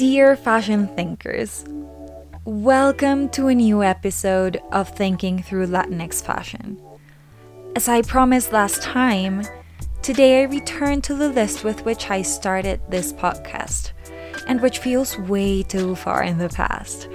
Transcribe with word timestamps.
Dear 0.00 0.34
fashion 0.34 0.88
thinkers, 0.96 1.62
welcome 2.46 3.28
to 3.36 3.48
a 3.48 3.54
new 3.54 3.82
episode 3.82 4.58
of 4.72 4.88
Thinking 4.88 5.42
Through 5.42 5.66
Latinx 5.66 6.24
Fashion. 6.24 6.80
As 7.76 7.86
I 7.86 8.00
promised 8.00 8.50
last 8.50 8.80
time, 8.80 9.42
today 10.00 10.40
I 10.40 10.44
return 10.46 11.02
to 11.02 11.14
the 11.14 11.28
list 11.28 11.64
with 11.64 11.84
which 11.84 12.08
I 12.08 12.22
started 12.22 12.80
this 12.88 13.12
podcast, 13.12 13.90
and 14.46 14.62
which 14.62 14.78
feels 14.78 15.18
way 15.18 15.62
too 15.62 15.94
far 15.96 16.22
in 16.22 16.38
the 16.38 16.48
past, 16.48 17.06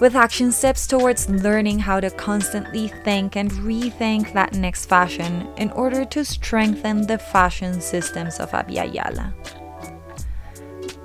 with 0.00 0.14
action 0.14 0.52
steps 0.52 0.86
towards 0.86 1.28
learning 1.28 1.80
how 1.80 1.98
to 1.98 2.08
constantly 2.08 2.86
think 3.02 3.34
and 3.34 3.50
rethink 3.50 4.28
Latinx 4.28 4.86
fashion 4.86 5.48
in 5.56 5.72
order 5.72 6.04
to 6.04 6.24
strengthen 6.24 7.04
the 7.04 7.18
fashion 7.18 7.80
systems 7.80 8.38
of 8.38 8.52
Abya 8.52 8.94
Yala. 8.94 9.34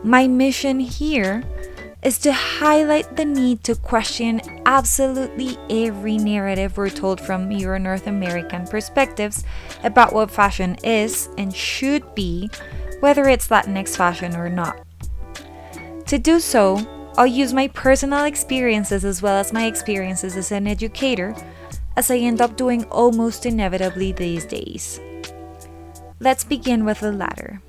My 0.04 0.28
mission 0.28 0.82
here 0.82 1.44
is 2.04 2.18
to 2.20 2.34
highlight 2.34 3.16
the 3.16 3.24
need 3.24 3.64
to 3.64 3.76
question 3.76 4.42
absolutely 4.66 5.58
every 5.70 6.18
narrative 6.18 6.76
we're 6.76 6.90
told 6.90 7.22
from 7.22 7.50
Euro 7.52 7.80
North 7.80 8.08
American 8.08 8.68
perspectives 8.68 9.46
about 9.82 10.12
what 10.12 10.30
fashion 10.30 10.76
is 10.84 11.30
and 11.38 11.56
should 11.56 12.14
be, 12.16 12.50
whether 13.00 13.30
it's 13.30 13.48
Latinx 13.48 13.96
fashion 13.96 14.36
or 14.36 14.50
not. 14.50 14.86
To 16.08 16.20
do 16.20 16.42
so, 16.42 16.86
I'll 17.18 17.26
use 17.26 17.54
my 17.54 17.70
personal 17.70 18.26
experiences 18.26 19.06
as 19.06 19.22
well 19.22 19.38
as 19.38 19.54
my 19.54 19.68
experiences 19.68 20.36
as 20.36 20.52
an 20.52 20.68
educator, 20.68 21.34
as 21.96 22.12
I 22.12 22.18
end 22.18 22.42
up 22.42 22.58
doing 22.58 22.84
almost 22.86 23.46
inevitably 23.46 24.12
these 24.12 24.46
days. 24.46 25.00
Let's 26.20 26.44
begin 26.44 26.84
with 26.84 27.00
the 27.00 27.14
latter. 27.14 27.62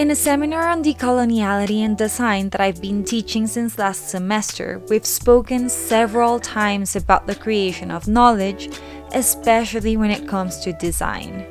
In 0.00 0.10
a 0.10 0.16
seminar 0.16 0.66
on 0.66 0.82
decoloniality 0.82 1.80
and 1.80 1.94
design 1.94 2.48
that 2.48 2.60
I've 2.62 2.80
been 2.80 3.04
teaching 3.04 3.46
since 3.46 3.76
last 3.76 4.08
semester, 4.08 4.80
we've 4.88 5.04
spoken 5.04 5.68
several 5.68 6.40
times 6.40 6.96
about 6.96 7.26
the 7.26 7.34
creation 7.34 7.90
of 7.90 8.08
knowledge, 8.08 8.70
especially 9.12 9.98
when 9.98 10.10
it 10.10 10.26
comes 10.26 10.60
to 10.60 10.72
design. 10.72 11.46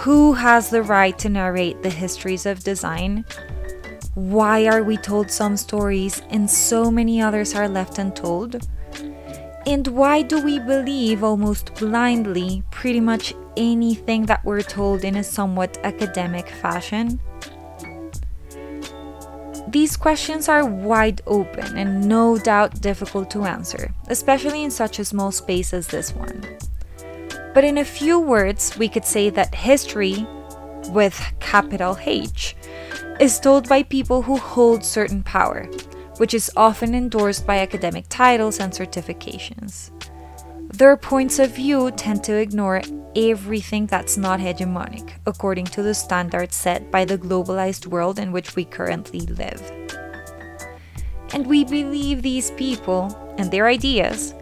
Who 0.00 0.32
has 0.32 0.70
the 0.70 0.82
right 0.82 1.18
to 1.18 1.28
narrate 1.28 1.82
the 1.82 1.90
histories 1.90 2.46
of 2.46 2.64
design? 2.64 3.26
Why 4.14 4.64
are 4.66 4.82
we 4.82 4.96
told 4.96 5.30
some 5.30 5.58
stories 5.58 6.22
and 6.30 6.48
so 6.50 6.90
many 6.90 7.20
others 7.20 7.54
are 7.54 7.68
left 7.68 7.98
untold? 7.98 8.66
And 9.66 9.86
why 9.88 10.22
do 10.22 10.42
we 10.42 10.58
believe 10.58 11.22
almost 11.22 11.74
blindly 11.74 12.62
pretty 12.70 13.00
much 13.00 13.34
anything 13.58 14.24
that 14.24 14.42
we're 14.42 14.62
told 14.62 15.04
in 15.04 15.16
a 15.16 15.22
somewhat 15.22 15.76
academic 15.84 16.48
fashion? 16.48 17.20
These 19.72 19.96
questions 19.96 20.50
are 20.50 20.66
wide 20.66 21.22
open 21.26 21.78
and 21.78 22.06
no 22.06 22.36
doubt 22.36 22.82
difficult 22.82 23.30
to 23.30 23.44
answer, 23.44 23.94
especially 24.08 24.64
in 24.64 24.70
such 24.70 24.98
a 24.98 25.04
small 25.04 25.32
space 25.32 25.72
as 25.72 25.86
this 25.86 26.14
one. 26.14 26.44
But 27.54 27.64
in 27.64 27.78
a 27.78 27.84
few 27.84 28.20
words, 28.20 28.76
we 28.76 28.86
could 28.90 29.06
say 29.06 29.30
that 29.30 29.54
history, 29.54 30.26
with 30.90 31.18
capital 31.40 31.96
H, 32.04 32.54
is 33.18 33.40
told 33.40 33.66
by 33.66 33.82
people 33.82 34.20
who 34.20 34.36
hold 34.36 34.84
certain 34.84 35.22
power, 35.22 35.64
which 36.18 36.34
is 36.34 36.52
often 36.54 36.94
endorsed 36.94 37.46
by 37.46 37.60
academic 37.60 38.04
titles 38.10 38.60
and 38.60 38.74
certifications. 38.74 39.90
Their 40.68 40.98
points 40.98 41.38
of 41.38 41.56
view 41.56 41.90
tend 41.92 42.24
to 42.24 42.36
ignore 42.36 42.82
everything 43.16 43.86
that's 43.86 44.16
not 44.16 44.40
hegemonic, 44.40 45.12
according 45.26 45.66
to 45.66 45.82
the 45.82 45.94
standards 45.94 46.56
set 46.56 46.90
by 46.90 47.04
the 47.04 47.18
globalized 47.18 47.86
world 47.86 48.18
in 48.18 48.32
which 48.32 48.56
we 48.56 48.64
currently 48.64 49.20
live. 49.20 49.60
And 51.32 51.46
we 51.46 51.64
believe 51.64 52.22
these 52.22 52.50
people 52.52 53.34
and 53.38 53.50
their 53.50 53.68
ideas 53.68 54.34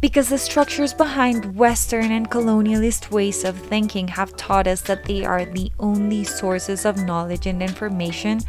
because 0.00 0.30
the 0.30 0.38
structures 0.38 0.94
behind 0.94 1.54
Western 1.56 2.10
and 2.10 2.30
colonialist 2.30 3.10
ways 3.10 3.44
of 3.44 3.58
thinking 3.58 4.08
have 4.08 4.34
taught 4.36 4.66
us 4.66 4.80
that 4.82 5.04
they 5.04 5.24
are 5.24 5.44
the 5.44 5.70
only 5.78 6.24
sources 6.24 6.86
of 6.86 7.04
knowledge 7.04 7.46
and 7.46 7.62
information 7.62 8.40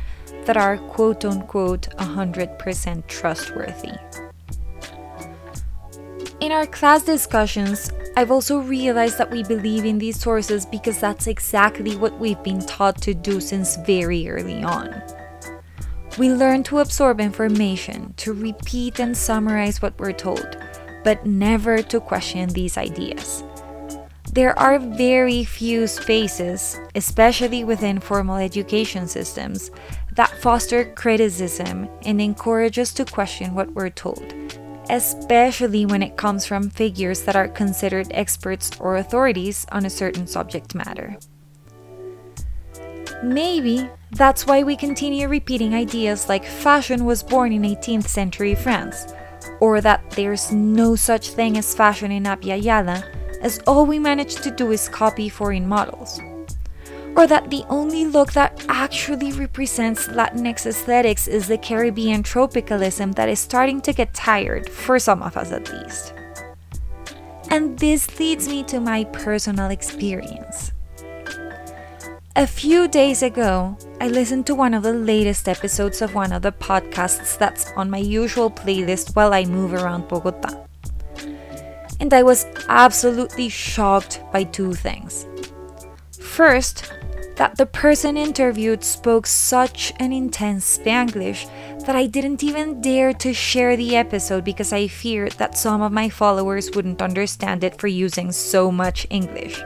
that 0.45 0.55
are 0.55 0.77
quote 0.77 1.25
unquote 1.25 1.89
100% 1.97 3.07
trustworthy. 3.07 3.91
In 6.39 6.51
our 6.51 6.65
class 6.65 7.03
discussions, 7.03 7.91
I've 8.17 8.31
also 8.31 8.59
realized 8.59 9.17
that 9.19 9.31
we 9.31 9.43
believe 9.43 9.85
in 9.85 9.97
these 9.97 10.19
sources 10.19 10.65
because 10.65 10.99
that's 10.99 11.27
exactly 11.27 11.95
what 11.95 12.19
we've 12.19 12.41
been 12.43 12.59
taught 12.59 13.01
to 13.03 13.13
do 13.13 13.39
since 13.39 13.77
very 13.77 14.29
early 14.29 14.63
on. 14.63 15.01
We 16.17 16.29
learn 16.29 16.63
to 16.63 16.79
absorb 16.79 17.21
information, 17.21 18.13
to 18.17 18.33
repeat 18.33 18.99
and 18.99 19.15
summarize 19.15 19.81
what 19.81 19.97
we're 19.97 20.11
told, 20.11 20.57
but 21.05 21.25
never 21.25 21.81
to 21.81 22.01
question 22.01 22.49
these 22.49 22.77
ideas. 22.77 23.45
There 24.33 24.57
are 24.59 24.77
very 24.77 25.45
few 25.45 25.87
spaces, 25.87 26.77
especially 26.95 27.63
within 27.63 27.99
formal 27.99 28.37
education 28.37 29.07
systems, 29.07 29.71
that 30.13 30.37
foster 30.41 30.85
criticism 30.95 31.87
and 32.03 32.19
encourage 32.19 32.77
us 32.77 32.93
to 32.93 33.05
question 33.05 33.55
what 33.55 33.71
we're 33.71 33.89
told, 33.89 34.33
especially 34.89 35.85
when 35.85 36.01
it 36.01 36.17
comes 36.17 36.45
from 36.45 36.69
figures 36.69 37.21
that 37.23 37.35
are 37.35 37.47
considered 37.47 38.07
experts 38.11 38.71
or 38.79 38.97
authorities 38.97 39.65
on 39.71 39.85
a 39.85 39.89
certain 39.89 40.27
subject 40.27 40.75
matter. 40.75 41.17
Maybe 43.23 43.89
that's 44.11 44.47
why 44.47 44.63
we 44.63 44.75
continue 44.75 45.27
repeating 45.27 45.73
ideas 45.73 46.27
like 46.27 46.45
fashion 46.45 47.05
was 47.05 47.23
born 47.23 47.53
in 47.53 47.61
18th 47.61 48.07
century 48.07 48.55
France, 48.55 49.13
or 49.59 49.79
that 49.81 50.09
there's 50.11 50.51
no 50.51 50.95
such 50.95 51.29
thing 51.29 51.57
as 51.57 51.75
fashion 51.75 52.11
in 52.11 52.23
Abya 52.23 52.61
Yala, 52.61 53.03
as 53.41 53.59
all 53.67 53.85
we 53.85 53.99
manage 53.99 54.35
to 54.35 54.51
do 54.51 54.71
is 54.71 54.89
copy 54.89 55.29
foreign 55.29 55.67
models 55.67 56.19
or 57.21 57.27
that 57.27 57.51
the 57.51 57.63
only 57.69 58.03
look 58.03 58.33
that 58.33 58.65
actually 58.67 59.31
represents 59.33 60.07
Latinx 60.07 60.65
aesthetics 60.65 61.27
is 61.27 61.47
the 61.47 61.57
Caribbean 61.57 62.23
tropicalism 62.23 63.13
that 63.13 63.29
is 63.29 63.39
starting 63.39 63.79
to 63.81 63.93
get 63.93 64.11
tired, 64.15 64.67
for 64.67 64.97
some 64.97 65.21
of 65.21 65.37
us 65.37 65.51
at 65.51 65.71
least. 65.71 66.15
And 67.51 67.77
this 67.77 68.17
leads 68.17 68.47
me 68.47 68.63
to 68.63 68.79
my 68.79 69.03
personal 69.03 69.69
experience. 69.69 70.71
A 72.35 72.47
few 72.47 72.87
days 72.87 73.21
ago, 73.21 73.77
I 73.99 74.07
listened 74.07 74.47
to 74.47 74.55
one 74.55 74.73
of 74.73 74.81
the 74.81 74.93
latest 74.93 75.47
episodes 75.47 76.01
of 76.01 76.15
one 76.15 76.31
of 76.31 76.41
the 76.41 76.51
podcasts 76.51 77.37
that's 77.37 77.71
on 77.73 77.91
my 77.91 77.99
usual 77.99 78.49
playlist 78.49 79.15
while 79.15 79.31
I 79.31 79.45
move 79.45 79.73
around 79.73 80.07
Bogota. 80.07 80.65
And 81.99 82.15
I 82.15 82.23
was 82.23 82.47
absolutely 82.67 83.49
shocked 83.49 84.23
by 84.33 84.43
two 84.43 84.73
things. 84.73 85.27
First, 86.19 86.91
that 87.41 87.57
the 87.57 87.65
person 87.65 88.17
interviewed 88.17 88.83
spoke 88.83 89.25
such 89.25 89.91
an 89.99 90.13
intense 90.13 90.77
Spanglish 90.77 91.49
that 91.87 91.95
I 91.95 92.05
didn't 92.05 92.43
even 92.43 92.81
dare 92.81 93.13
to 93.13 93.33
share 93.33 93.75
the 93.75 93.95
episode 93.95 94.43
because 94.43 94.71
I 94.71 94.87
feared 94.87 95.31
that 95.39 95.57
some 95.57 95.81
of 95.81 95.91
my 95.91 96.07
followers 96.07 96.69
wouldn't 96.75 97.01
understand 97.01 97.63
it 97.63 97.79
for 97.79 97.87
using 97.87 98.31
so 98.31 98.71
much 98.71 99.07
English. 99.09 99.59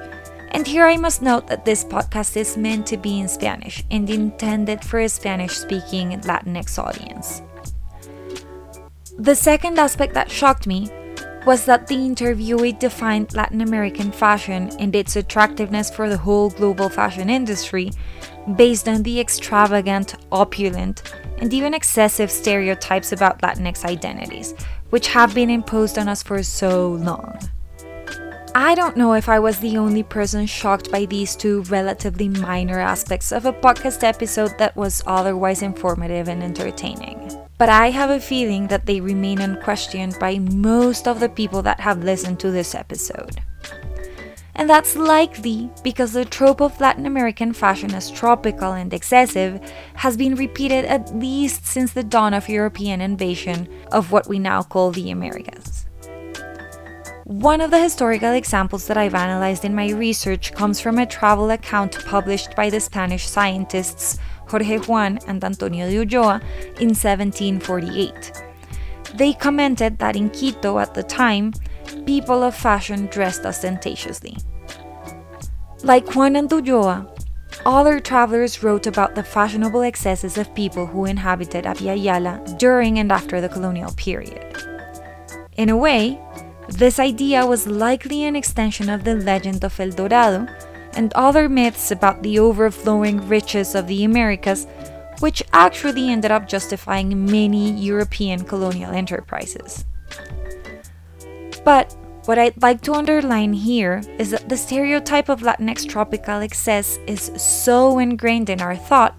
And 0.51 0.65
here 0.65 0.85
I 0.85 0.95
must 0.95 1.21
note 1.21 1.47
that 1.47 1.65
this 1.65 1.83
podcast 1.83 2.37
is 2.37 2.55
meant 2.55 2.87
to 2.87 2.95
be 2.95 3.19
in 3.19 3.27
Spanish 3.27 3.83
and 3.91 4.09
intended 4.09 4.81
for 4.81 5.01
a 5.01 5.09
Spanish 5.09 5.57
speaking 5.57 6.11
Latinx 6.21 6.79
audience. 6.79 7.41
The 9.19 9.35
second 9.35 9.77
aspect 9.79 10.13
that 10.13 10.31
shocked 10.31 10.65
me 10.65 10.89
was 11.45 11.65
that 11.65 11.85
the 11.85 11.95
interviewee 11.95 12.77
defined 12.79 13.33
Latin 13.35 13.61
American 13.61 14.11
fashion 14.11 14.71
and 14.79 14.95
its 14.95 15.15
attractiveness 15.15 15.91
for 15.91 16.09
the 16.09 16.17
whole 16.17 16.49
global 16.49 16.89
fashion 16.89 17.29
industry 17.29 17.91
based 18.55 18.87
on 18.87 19.03
the 19.03 19.19
extravagant, 19.19 20.15
opulent, 20.31 21.13
and 21.37 21.53
even 21.53 21.73
excessive 21.73 22.31
stereotypes 22.31 23.11
about 23.11 23.41
Latinx 23.41 23.85
identities, 23.85 24.55
which 24.89 25.07
have 25.07 25.35
been 25.35 25.51
imposed 25.51 25.99
on 25.99 26.07
us 26.07 26.23
for 26.23 26.41
so 26.41 26.93
long. 26.93 27.37
I 28.55 28.73
don't 28.73 28.97
know 28.97 29.13
if 29.13 29.29
I 29.29 29.37
was 29.37 29.59
the 29.59 29.77
only 29.77 30.01
person 30.01 30.47
shocked 30.47 30.89
by 30.89 31.05
these 31.05 31.35
two 31.35 31.61
relatively 31.63 32.29
minor 32.29 32.79
aspects 32.79 33.31
of 33.31 33.45
a 33.45 33.53
podcast 33.53 34.01
episode 34.01 34.57
that 34.57 34.75
was 34.75 35.03
otherwise 35.05 35.61
informative 35.61 36.29
and 36.29 36.41
entertaining 36.41 37.45
but 37.57 37.69
I 37.69 37.89
have 37.89 38.09
a 38.09 38.19
feeling 38.19 38.67
that 38.67 38.85
they 38.85 38.99
remain 38.99 39.39
unquestioned 39.39 40.17
by 40.19 40.39
most 40.39 41.07
of 41.07 41.19
the 41.19 41.29
people 41.29 41.61
that 41.61 41.79
have 41.79 42.03
listened 42.03 42.39
to 42.41 42.51
this 42.51 42.75
episode. 42.75 43.41
And 44.57 44.69
that's 44.69 44.95
likely 44.95 45.69
because 45.83 46.13
the 46.13 46.25
trope 46.25 46.61
of 46.61 46.79
Latin 46.79 47.05
American 47.05 47.51
fashion 47.53 47.93
as 47.93 48.09
tropical 48.09 48.71
and 48.71 48.93
excessive 48.93 49.59
has 49.95 50.15
been 50.15 50.35
repeated 50.35 50.85
at 50.85 51.13
least 51.15 51.65
since 51.65 51.91
the 51.91 52.03
dawn 52.03 52.33
of 52.33 52.47
European 52.47 53.01
invasion 53.01 53.67
of 53.91 54.11
what 54.11 54.27
we 54.27 54.39
now 54.39 54.63
call 54.63 54.91
the 54.91 55.11
Americas. 55.11 55.84
One 57.25 57.59
of 57.59 57.71
the 57.71 57.81
historical 57.81 58.33
examples 58.33 58.85
that 58.85 58.97
I've 58.97 59.15
analyzed 59.15 59.65
in 59.65 59.73
my 59.73 59.89
research 59.89 60.53
comes 60.53 60.79
from 60.79 60.99
a 60.99 61.07
travel 61.07 61.49
account 61.49 62.05
published 62.05 62.55
by 62.55 62.69
the 62.69 62.79
Spanish 62.79 63.25
scientists 63.25 64.19
Jorge 64.47 64.77
Juan 64.77 65.17
and 65.25 65.43
Antonio 65.43 65.89
de 65.89 66.05
Ulloa 66.05 66.39
in 66.79 66.89
1748. 66.89 68.43
They 69.15 69.33
commented 69.33 69.97
that 69.97 70.15
in 70.15 70.29
Quito 70.29 70.77
at 70.77 70.93
the 70.93 71.01
time, 71.01 71.53
people 72.05 72.43
of 72.43 72.53
fashion 72.55 73.07
dressed 73.07 73.43
ostentatiously. 73.43 74.37
Like 75.81 76.13
Juan 76.13 76.35
and 76.35 76.47
Ulloa, 76.47 77.09
other 77.65 77.99
travelers 77.99 78.61
wrote 78.61 78.85
about 78.85 79.15
the 79.15 79.23
fashionable 79.23 79.81
excesses 79.81 80.37
of 80.37 80.53
people 80.53 80.85
who 80.85 81.05
inhabited 81.05 81.65
Abya 81.65 81.97
Yala 81.97 82.59
during 82.59 82.99
and 82.99 83.11
after 83.11 83.41
the 83.41 83.49
colonial 83.49 83.93
period. 83.93 84.55
In 85.57 85.69
a 85.69 85.77
way, 85.77 86.19
this 86.69 86.99
idea 86.99 87.45
was 87.45 87.67
likely 87.67 88.23
an 88.23 88.35
extension 88.35 88.89
of 88.89 89.03
the 89.03 89.15
legend 89.15 89.63
of 89.63 89.79
El 89.79 89.91
Dorado 89.91 90.47
and 90.93 91.13
other 91.13 91.47
myths 91.47 91.91
about 91.91 92.23
the 92.23 92.39
overflowing 92.39 93.27
riches 93.27 93.75
of 93.75 93.87
the 93.87 94.03
Americas, 94.03 94.67
which 95.19 95.43
actually 95.53 96.09
ended 96.09 96.31
up 96.31 96.47
justifying 96.47 97.25
many 97.25 97.71
European 97.71 98.43
colonial 98.43 98.91
enterprises. 98.91 99.85
But 101.63 101.95
what 102.25 102.39
I'd 102.39 102.61
like 102.61 102.81
to 102.81 102.93
underline 102.93 103.53
here 103.53 104.01
is 104.17 104.31
that 104.31 104.49
the 104.49 104.57
stereotype 104.57 105.29
of 105.29 105.41
Latinx 105.41 105.87
tropical 105.87 106.41
excess 106.41 106.97
is 107.05 107.31
so 107.37 107.99
ingrained 107.99 108.49
in 108.49 108.61
our 108.61 108.75
thought 108.75 109.15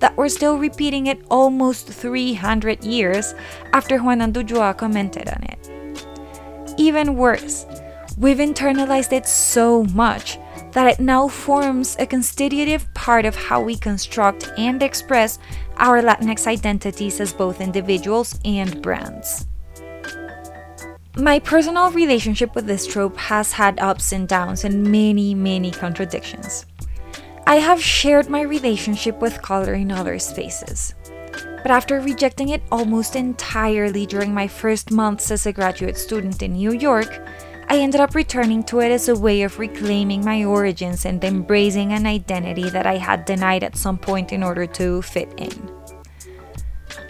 that 0.00 0.16
we're 0.16 0.28
still 0.28 0.58
repeating 0.58 1.06
it 1.06 1.24
almost 1.30 1.86
300 1.86 2.84
years 2.84 3.34
after 3.72 3.98
Juan 3.98 4.20
Ulloa 4.20 4.76
commented 4.76 5.28
on 5.28 5.42
it. 5.44 5.69
Even 6.80 7.14
worse, 7.14 7.66
we've 8.16 8.38
internalized 8.38 9.12
it 9.12 9.28
so 9.28 9.84
much 9.92 10.38
that 10.72 10.86
it 10.86 10.98
now 10.98 11.28
forms 11.28 11.94
a 11.98 12.06
constitutive 12.06 12.88
part 12.94 13.26
of 13.26 13.36
how 13.36 13.60
we 13.60 13.76
construct 13.76 14.50
and 14.56 14.82
express 14.82 15.38
our 15.76 16.00
Latinx 16.00 16.46
identities 16.46 17.20
as 17.20 17.34
both 17.34 17.60
individuals 17.60 18.40
and 18.46 18.80
brands. 18.80 19.46
My 21.18 21.38
personal 21.38 21.90
relationship 21.90 22.54
with 22.54 22.66
this 22.66 22.86
trope 22.86 23.18
has 23.18 23.52
had 23.52 23.78
ups 23.78 24.12
and 24.12 24.26
downs 24.26 24.64
and 24.64 24.82
many, 24.82 25.34
many 25.34 25.70
contradictions. 25.70 26.64
I 27.46 27.56
have 27.56 27.82
shared 27.82 28.30
my 28.30 28.40
relationship 28.40 29.20
with 29.20 29.42
color 29.42 29.74
in 29.74 29.92
other 29.92 30.18
spaces. 30.18 30.94
But 31.62 31.70
after 31.70 32.00
rejecting 32.00 32.48
it 32.48 32.62
almost 32.72 33.16
entirely 33.16 34.06
during 34.06 34.32
my 34.32 34.48
first 34.48 34.90
months 34.90 35.30
as 35.30 35.46
a 35.46 35.52
graduate 35.52 35.98
student 35.98 36.42
in 36.42 36.54
New 36.54 36.72
York, 36.72 37.20
I 37.68 37.78
ended 37.78 38.00
up 38.00 38.16
returning 38.16 38.64
to 38.64 38.80
it 38.80 38.90
as 38.90 39.08
a 39.08 39.14
way 39.14 39.42
of 39.42 39.58
reclaiming 39.58 40.24
my 40.24 40.44
origins 40.44 41.04
and 41.04 41.22
embracing 41.22 41.92
an 41.92 42.06
identity 42.06 42.68
that 42.70 42.86
I 42.86 42.96
had 42.96 43.26
denied 43.26 43.62
at 43.62 43.76
some 43.76 43.96
point 43.96 44.32
in 44.32 44.42
order 44.42 44.66
to 44.66 45.02
fit 45.02 45.32
in. 45.36 45.70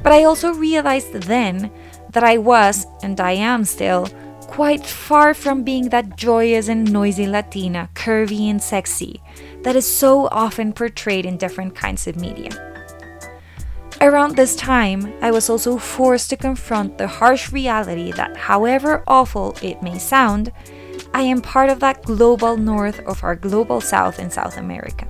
But 0.03 0.13
I 0.13 0.25
also 0.25 0.53
realized 0.53 1.13
then 1.13 1.71
that 2.11 2.25
I 2.25 2.39
was, 2.39 2.87
and 3.03 3.19
I 3.21 3.33
am 3.33 3.65
still, 3.65 4.09
quite 4.43 4.85
far 4.85 5.33
from 5.33 5.63
being 5.63 5.89
that 5.91 6.17
joyous 6.17 6.69
and 6.69 6.93
noisy 6.93 7.27
Latina, 7.27 7.89
curvy 7.95 8.51
and 8.51 8.61
sexy, 8.61 9.23
that 9.63 9.77
is 9.77 9.87
so 9.87 10.27
often 10.29 10.73
portrayed 10.73 11.25
in 11.25 11.39
different 11.39 11.75
kinds 11.75 12.07
of 12.07 12.17
media. 12.17 12.70
Around 14.03 14.35
this 14.35 14.57
time, 14.57 15.13
I 15.21 15.31
was 15.31 15.51
also 15.51 15.77
forced 15.77 16.31
to 16.31 16.37
confront 16.37 16.97
the 16.97 17.07
harsh 17.07 17.53
reality 17.53 18.13
that, 18.13 18.35
however 18.35 19.05
awful 19.07 19.55
it 19.61 19.83
may 19.83 19.99
sound, 19.99 20.53
I 21.13 21.21
am 21.21 21.43
part 21.43 21.69
of 21.69 21.81
that 21.81 22.03
global 22.05 22.57
north 22.57 23.01
of 23.01 23.23
our 23.23 23.37
global 23.37 23.83
south 23.83 24.19
in 24.19 24.31
South 24.31 24.57
America. 24.57 25.07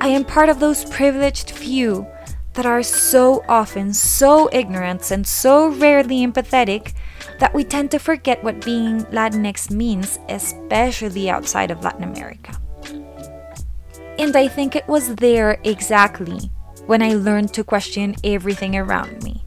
I 0.00 0.08
am 0.08 0.24
part 0.24 0.48
of 0.48 0.60
those 0.60 0.86
privileged 0.86 1.50
few 1.50 2.06
that 2.54 2.64
are 2.64 2.82
so 2.82 3.44
often 3.50 3.92
so 3.92 4.48
ignorant 4.50 5.10
and 5.10 5.26
so 5.26 5.68
rarely 5.68 6.26
empathetic 6.26 6.94
that 7.38 7.52
we 7.52 7.64
tend 7.64 7.90
to 7.90 7.98
forget 7.98 8.42
what 8.42 8.64
being 8.64 9.04
Latinx 9.12 9.70
means, 9.70 10.18
especially 10.30 11.28
outside 11.28 11.70
of 11.70 11.84
Latin 11.84 12.04
America. 12.04 12.58
And 14.18 14.34
I 14.36 14.48
think 14.48 14.74
it 14.74 14.88
was 14.88 15.16
there 15.16 15.60
exactly 15.64 16.51
when 16.86 17.02
I 17.02 17.14
learned 17.14 17.54
to 17.54 17.64
question 17.64 18.16
everything 18.24 18.76
around 18.76 19.22
me. 19.22 19.44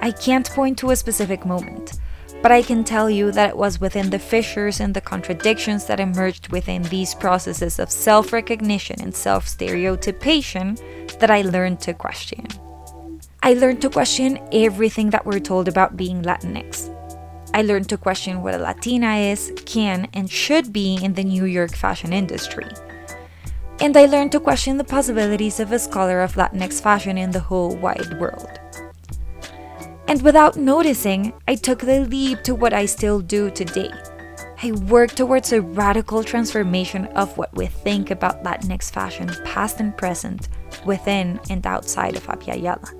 I 0.00 0.12
can't 0.12 0.48
point 0.48 0.78
to 0.78 0.90
a 0.90 0.96
specific 0.96 1.44
moment, 1.44 1.98
but 2.42 2.52
I 2.52 2.62
can 2.62 2.84
tell 2.84 3.10
you 3.10 3.32
that 3.32 3.50
it 3.50 3.56
was 3.56 3.80
within 3.80 4.10
the 4.10 4.18
fissures 4.18 4.80
and 4.80 4.94
the 4.94 5.00
contradictions 5.00 5.84
that 5.86 6.00
emerged 6.00 6.48
within 6.48 6.82
these 6.84 7.14
processes 7.14 7.78
of 7.78 7.90
self 7.90 8.32
recognition 8.32 9.00
and 9.00 9.14
self 9.14 9.46
stereotypation 9.46 10.78
that 11.18 11.30
I 11.30 11.42
learned 11.42 11.80
to 11.80 11.92
question. 11.92 12.46
I 13.42 13.54
learned 13.54 13.82
to 13.82 13.90
question 13.90 14.38
everything 14.52 15.10
that 15.10 15.26
we're 15.26 15.40
told 15.40 15.68
about 15.68 15.96
being 15.96 16.22
Latinx. 16.22 16.96
I 17.52 17.62
learned 17.62 17.88
to 17.88 17.98
question 17.98 18.42
what 18.42 18.54
a 18.54 18.58
Latina 18.58 19.16
is, 19.16 19.52
can, 19.66 20.08
and 20.14 20.30
should 20.30 20.72
be 20.72 20.98
in 21.02 21.14
the 21.14 21.24
New 21.24 21.44
York 21.46 21.74
fashion 21.74 22.12
industry 22.12 22.68
and 23.80 23.96
I 23.96 24.04
learned 24.04 24.32
to 24.32 24.40
question 24.40 24.76
the 24.76 24.84
possibilities 24.84 25.58
of 25.58 25.72
a 25.72 25.78
scholar 25.78 26.20
of 26.20 26.34
Latinx 26.34 26.82
fashion 26.82 27.16
in 27.16 27.30
the 27.30 27.40
whole 27.40 27.74
wide 27.76 28.20
world. 28.20 28.60
And 30.06 30.20
without 30.22 30.56
noticing, 30.56 31.32
I 31.48 31.54
took 31.54 31.78
the 31.78 32.00
leap 32.00 32.42
to 32.42 32.54
what 32.54 32.72
I 32.72 32.84
still 32.86 33.20
do 33.20 33.50
today. 33.50 33.90
I 34.62 34.72
work 34.72 35.12
towards 35.12 35.52
a 35.52 35.62
radical 35.62 36.22
transformation 36.22 37.06
of 37.16 37.38
what 37.38 37.54
we 37.56 37.66
think 37.66 38.10
about 38.10 38.44
Latinx 38.44 38.90
fashion, 38.90 39.30
past 39.44 39.80
and 39.80 39.96
present, 39.96 40.48
within 40.84 41.40
and 41.48 41.66
outside 41.66 42.16
of 42.16 42.26
Yala. 42.26 42.96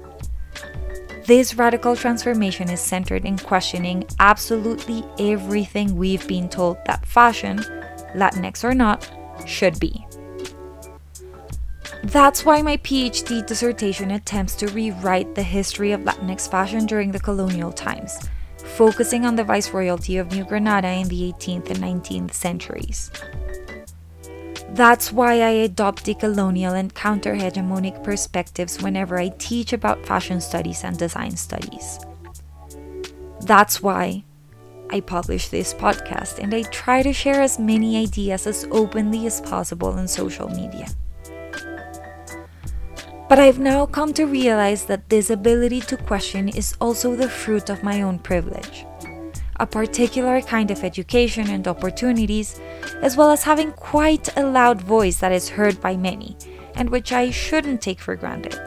This 1.26 1.54
radical 1.56 1.94
transformation 1.94 2.70
is 2.70 2.80
centered 2.80 3.26
in 3.26 3.36
questioning 3.38 4.04
absolutely 4.18 5.04
everything 5.18 5.96
we've 5.96 6.26
been 6.26 6.48
told 6.48 6.78
that 6.86 7.04
fashion, 7.04 7.58
Latinx 8.14 8.64
or 8.64 8.74
not, 8.74 9.10
should 9.46 9.78
be. 9.78 10.06
That's 12.04 12.46
why 12.46 12.62
my 12.62 12.78
PhD 12.78 13.46
dissertation 13.46 14.12
attempts 14.12 14.54
to 14.56 14.68
rewrite 14.68 15.34
the 15.34 15.42
history 15.42 15.92
of 15.92 16.00
Latinx 16.00 16.50
fashion 16.50 16.86
during 16.86 17.12
the 17.12 17.20
colonial 17.20 17.72
times, 17.72 18.18
focusing 18.56 19.26
on 19.26 19.36
the 19.36 19.44
Viceroyalty 19.44 20.18
of 20.18 20.32
New 20.32 20.44
Granada 20.44 20.88
in 20.88 21.08
the 21.08 21.32
18th 21.32 21.68
and 21.68 21.78
19th 21.78 22.32
centuries. 22.32 23.10
That's 24.70 25.12
why 25.12 25.42
I 25.42 25.50
adopt 25.50 26.06
decolonial 26.06 26.78
and 26.78 26.94
counter 26.94 27.34
hegemonic 27.34 28.02
perspectives 28.02 28.80
whenever 28.80 29.18
I 29.18 29.28
teach 29.36 29.74
about 29.74 30.06
fashion 30.06 30.40
studies 30.40 30.84
and 30.84 30.96
design 30.96 31.36
studies. 31.36 31.98
That's 33.42 33.82
why 33.82 34.24
I 34.88 35.00
publish 35.00 35.48
this 35.48 35.74
podcast 35.74 36.38
and 36.38 36.54
I 36.54 36.62
try 36.62 37.02
to 37.02 37.12
share 37.12 37.42
as 37.42 37.58
many 37.58 37.98
ideas 37.98 38.46
as 38.46 38.66
openly 38.70 39.26
as 39.26 39.42
possible 39.42 39.88
on 39.88 40.08
social 40.08 40.48
media. 40.48 40.86
But 43.30 43.38
I've 43.38 43.60
now 43.60 43.86
come 43.86 44.12
to 44.14 44.26
realize 44.26 44.86
that 44.86 45.08
this 45.08 45.30
ability 45.30 45.82
to 45.82 45.96
question 45.96 46.48
is 46.48 46.74
also 46.80 47.14
the 47.14 47.28
fruit 47.28 47.70
of 47.70 47.84
my 47.84 48.02
own 48.02 48.18
privilege. 48.18 48.84
A 49.60 49.66
particular 49.68 50.40
kind 50.40 50.68
of 50.72 50.82
education 50.82 51.48
and 51.48 51.68
opportunities, 51.68 52.58
as 53.02 53.16
well 53.16 53.30
as 53.30 53.44
having 53.44 53.70
quite 53.70 54.36
a 54.36 54.44
loud 54.44 54.80
voice 54.82 55.20
that 55.20 55.30
is 55.30 55.48
heard 55.48 55.80
by 55.80 55.96
many, 55.96 56.36
and 56.74 56.90
which 56.90 57.12
I 57.12 57.30
shouldn't 57.30 57.80
take 57.80 58.00
for 58.00 58.16
granted. 58.16 58.58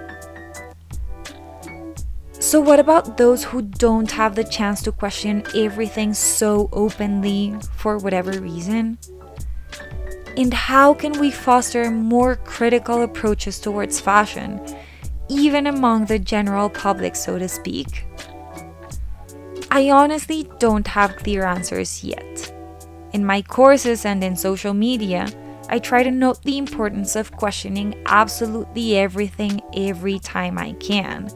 So, 2.40 2.62
what 2.62 2.80
about 2.80 3.18
those 3.18 3.44
who 3.44 3.64
don't 3.64 4.12
have 4.12 4.36
the 4.36 4.46
chance 4.46 4.82
to 4.84 4.94
question 4.94 5.44
everything 5.54 6.14
so 6.14 6.70
openly 6.72 7.54
for 7.76 7.98
whatever 7.98 8.32
reason? 8.40 8.98
And 10.36 10.54
how 10.54 10.94
can 10.94 11.20
we 11.20 11.30
foster 11.30 11.92
more 11.92 12.36
critical 12.36 13.04
approaches 13.04 13.60
towards 13.60 14.00
fashion, 14.00 14.60
even 15.30 15.68
among 15.68 16.06
the 16.06 16.18
general 16.18 16.70
public, 16.70 17.16
so 17.16 17.38
to 17.38 17.48
speak? 17.48 18.06
I 19.70 19.90
honestly 19.90 20.50
don't 20.60 20.88
have 20.88 21.18
clear 21.18 21.46
answers 21.46 22.04
yet. 22.04 22.54
In 23.14 23.26
my 23.26 23.42
courses 23.44 24.06
and 24.06 24.24
in 24.24 24.36
social 24.36 24.74
media, 24.74 25.28
I 25.70 25.80
try 25.80 26.04
to 26.04 26.12
note 26.12 26.42
the 26.44 26.58
importance 26.58 27.16
of 27.16 27.32
questioning 27.32 27.96
absolutely 28.08 28.98
everything 28.98 29.62
every 29.76 30.20
time 30.20 30.58
I 30.58 30.74
can. 30.74 31.30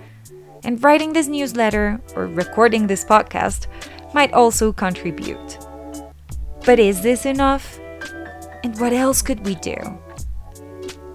And 0.63 0.84
writing 0.84 1.13
this 1.13 1.27
newsletter 1.27 2.00
or 2.16 2.27
recording 2.27 2.88
this 2.88 3.06
podcast 3.06 3.68
might 4.13 4.34
also 4.34 4.74
contribute. 4.74 5.58
But 6.66 6.80
is 6.80 7.01
this 7.01 7.25
enough? 7.25 7.80
And 8.68 8.78
what 8.82 8.92
else 8.92 9.22
could 9.22 9.46
we 9.46 9.56
do? 9.56 9.80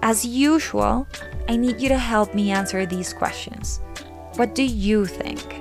As 0.01 0.25
usual, 0.25 1.07
I 1.51 1.57
need 1.57 1.83
you 1.83 1.91
to 1.91 1.99
help 1.99 2.33
me 2.35 2.51
answer 2.51 2.87
these 2.87 3.13
questions. 3.13 3.79
What 4.37 4.55
do 4.55 4.65
you 4.65 5.05
think? 5.05 5.61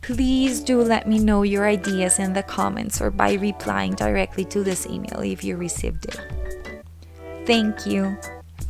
Please 0.00 0.60
do 0.60 0.80
let 0.80 1.06
me 1.06 1.18
know 1.18 1.42
your 1.42 1.68
ideas 1.68 2.18
in 2.18 2.32
the 2.32 2.42
comments 2.42 3.02
or 3.02 3.10
by 3.10 3.34
replying 3.34 3.92
directly 3.96 4.46
to 4.46 4.64
this 4.64 4.86
email 4.86 5.20
if 5.20 5.44
you 5.44 5.58
received 5.58 6.06
it. 6.06 6.18
Thank 7.44 7.84
you. 7.84 8.16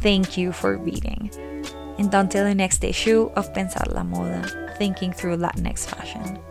Thank 0.03 0.37
you 0.37 0.51
for 0.51 0.77
reading. 0.77 1.31
And 1.99 2.13
until 2.13 2.47
the 2.47 2.55
next 2.57 2.83
issue 2.83 3.31
of 3.37 3.53
Pensar 3.55 3.87
la 3.95 4.03
Moda, 4.03 4.77
thinking 4.77 5.13
through 5.13 5.37
Latinx 5.37 5.87
fashion. 5.87 6.43